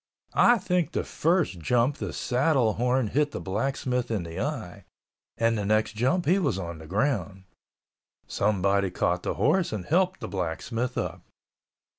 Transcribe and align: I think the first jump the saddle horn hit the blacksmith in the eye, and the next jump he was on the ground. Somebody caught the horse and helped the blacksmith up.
I 0.33 0.57
think 0.57 0.93
the 0.93 1.03
first 1.03 1.59
jump 1.59 1.97
the 1.97 2.11
saddle 2.11 2.73
horn 2.73 3.09
hit 3.09 3.29
the 3.29 3.39
blacksmith 3.39 4.09
in 4.09 4.23
the 4.23 4.39
eye, 4.39 4.85
and 5.37 5.55
the 5.55 5.63
next 5.63 5.95
jump 5.95 6.25
he 6.25 6.39
was 6.39 6.57
on 6.57 6.79
the 6.79 6.87
ground. 6.87 7.43
Somebody 8.25 8.89
caught 8.89 9.21
the 9.21 9.35
horse 9.35 9.71
and 9.71 9.85
helped 9.85 10.21
the 10.21 10.27
blacksmith 10.27 10.97
up. 10.97 11.21